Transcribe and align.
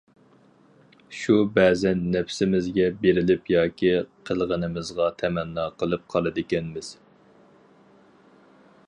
شۇ 1.17 1.35
بەزەن 1.57 2.01
نەپسىمىزگە 2.15 2.87
بېرىلىپ 3.03 3.51
ياكى 3.55 3.93
قىلغىنىمىزغا 4.31 5.11
تەمەننا 5.21 5.69
قىلىپ 5.83 6.11
قالىدىكەنمىز. 6.15 6.91